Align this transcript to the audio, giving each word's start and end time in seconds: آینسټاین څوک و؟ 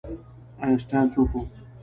آینسټاین 0.63 1.05
څوک 1.13 1.31
و؟ 1.37 1.39